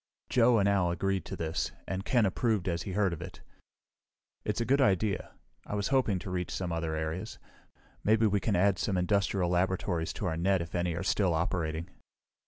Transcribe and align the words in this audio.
Joe 0.31 0.57
and 0.57 0.67
Al 0.67 0.89
had 0.89 0.93
agreed 0.97 1.25
to 1.25 1.35
this, 1.35 1.73
and 1.87 2.03
Ken 2.03 2.25
approved 2.25 2.67
as 2.67 2.81
he 2.81 2.93
heard 2.93 3.13
of 3.13 3.21
it. 3.21 3.41
"It's 4.43 4.59
a 4.59 4.65
good 4.65 4.81
idea. 4.81 5.35
I 5.63 5.75
was 5.75 5.89
hoping 5.89 6.17
to 6.17 6.31
reach 6.31 6.49
some 6.49 6.71
other 6.71 6.95
areas. 6.95 7.37
Maybe 8.03 8.25
we 8.25 8.39
can 8.39 8.55
add 8.55 8.79
some 8.79 8.97
industrial 8.97 9.51
laboratories 9.51 10.11
to 10.13 10.25
our 10.25 10.37
net 10.37 10.59
if 10.59 10.73
any 10.73 10.95
are 10.95 11.03
still 11.03 11.35
operating." 11.35 11.87